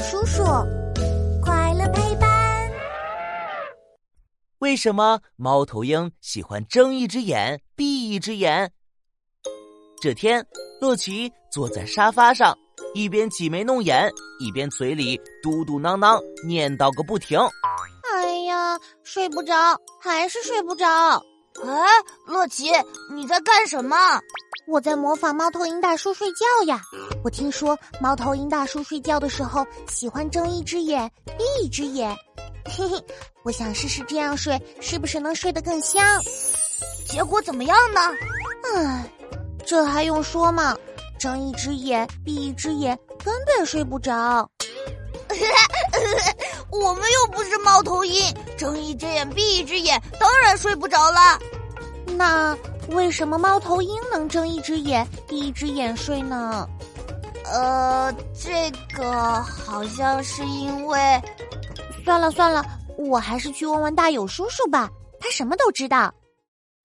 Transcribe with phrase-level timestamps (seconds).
[0.00, 0.44] 叔叔，
[1.42, 2.70] 快乐陪伴。
[4.58, 8.70] 为什么猫头鹰喜欢睁一只眼闭一只眼？
[10.00, 10.46] 这天，
[10.80, 12.56] 乐奇坐在沙发上，
[12.94, 14.08] 一边挤眉弄眼，
[14.38, 17.38] 一边嘴里嘟嘟囔囔念叨个不停。
[18.14, 19.54] 哎呀，睡不着，
[20.00, 20.86] 还是睡不着。
[21.64, 21.86] 哎，
[22.26, 22.70] 洛奇，
[23.10, 23.96] 你在干什么？
[24.66, 26.80] 我在模仿猫头鹰大叔睡觉呀。
[27.24, 32.14] 我听说猫头鹰大叔睡觉的时候喜欢睁一只眼闭一只眼，
[32.64, 33.02] 嘿嘿，
[33.42, 36.20] 我想试试这样睡是不是能睡得更香。
[37.06, 38.00] 结果怎么样呢？
[38.74, 39.10] 唉，
[39.66, 40.76] 这还用说吗？
[41.18, 44.48] 睁一只眼闭一只眼，根本睡不着。
[46.70, 48.22] 我们又不是猫头鹰，
[48.56, 51.38] 睁一只眼闭一只眼，当然睡不着了。
[52.18, 52.58] 那
[52.88, 56.68] 为什么猫头鹰能睁一只眼闭一只眼睡呢？
[57.44, 60.98] 呃，这个好像是因为……
[62.04, 62.64] 算了算了，
[62.96, 66.12] 我还是去问问大有叔叔吧，他什么都知道。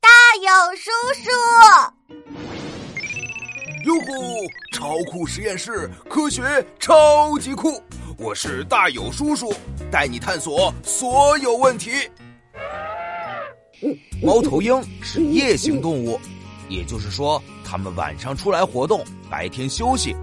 [0.00, 0.08] 大
[0.42, 0.90] 有叔
[1.22, 1.30] 叔，
[3.84, 4.10] 哟呼！
[4.72, 6.42] 超酷实验室，科学
[6.80, 7.80] 超级酷！
[8.18, 9.54] 我是大有叔叔，
[9.92, 12.10] 带你探索所有问题。
[14.22, 16.20] 猫头鹰是夜行动物，
[16.68, 20.14] 也就是说，它们晚上出来活动，白天休息。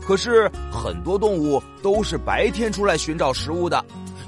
[0.00, 3.84] 可是很多动物都是白天出来寻找食物的。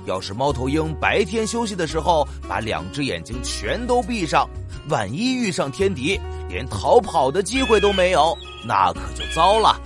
[0.07, 4.49] 要是猫头鹰白天休息的时候把两只眼睛全都闭上，
[4.89, 8.35] 万一遇上天敌，连逃跑的机会都没有，
[8.67, 9.79] 那可就糟了。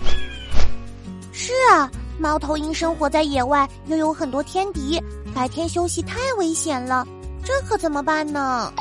[1.32, 5.02] 是啊，猫头鹰生活在野外，又有很多天敌，
[5.34, 7.04] 白天休息太危险了，
[7.44, 8.72] 这可怎么办呢？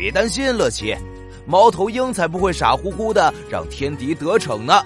[0.00, 0.96] 别担心，乐奇，
[1.44, 4.82] 猫头鹰才不会傻乎乎的让天敌得逞呢。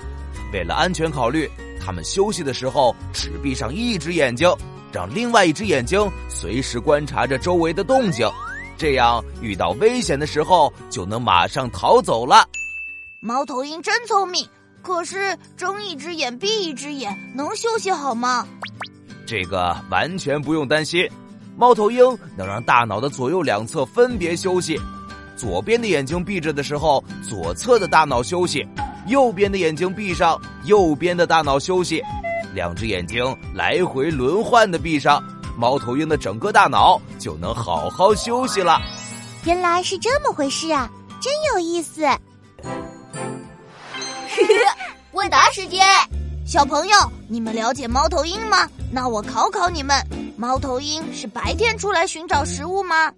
[0.52, 1.48] 为了安全考虑，
[1.80, 4.52] 它们休息的时候只闭上一只眼睛，
[4.92, 8.28] 让另外一只眼睛随时观察着周围的动静，
[8.76, 12.44] 这样遇到危险的时候就能马上逃走了。
[13.20, 14.44] 猫头鹰真聪明，
[14.82, 18.44] 可是睁一只眼闭一只眼能休息好吗？
[19.24, 21.08] 这个完全不用担心，
[21.56, 22.04] 猫头鹰
[22.36, 24.76] 能让大脑的左右两侧分别休息。
[25.36, 28.62] 左边的眼睛闭着的时候，左侧的大脑休息；
[29.06, 32.02] 右边的眼睛闭上，右边的大脑休息。
[32.54, 35.22] 两只眼睛来回轮换的闭上，
[35.58, 38.80] 猫头鹰的整个大脑就能好好休息了。
[39.44, 40.88] 原来是这么回事啊，
[41.20, 42.06] 真有意思！
[45.12, 45.84] 问答时间，
[46.46, 46.96] 小朋友，
[47.28, 48.68] 你们了解猫头鹰吗？
[48.92, 49.96] 那我考考你们，
[50.36, 53.12] 猫头鹰是白天出来寻找食物吗？